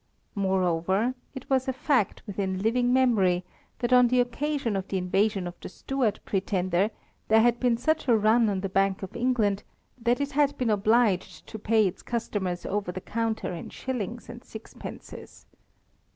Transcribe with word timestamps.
Moreover 0.33 1.13
it 1.35 1.47
was 1.47 1.67
a 1.67 1.73
fact 1.73 2.23
within 2.25 2.57
living 2.63 2.91
memory 2.91 3.43
that 3.77 3.93
on 3.93 4.07
the 4.07 4.19
occasion 4.19 4.75
of 4.75 4.87
the 4.87 4.97
invasion 4.97 5.45
of 5.45 5.53
the 5.61 5.69
Stuart 5.69 6.19
Pretender 6.25 6.89
there 7.27 7.41
had 7.41 7.59
been 7.59 7.77
such 7.77 8.07
a 8.07 8.17
run 8.17 8.49
on 8.49 8.61
the 8.61 8.67
Bank 8.67 9.03
of 9.03 9.15
England 9.15 9.61
that 10.01 10.19
it 10.19 10.31
had 10.31 10.57
been 10.57 10.71
obliged 10.71 11.45
to 11.45 11.59
pay 11.59 11.85
its 11.85 12.01
customers 12.01 12.65
over 12.65 12.91
the 12.91 12.99
counter 12.99 13.53
in 13.53 13.69
shillings 13.69 14.27
and 14.27 14.43
sixpences. 14.43 15.45